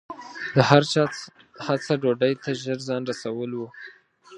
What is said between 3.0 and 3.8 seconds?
رسول و.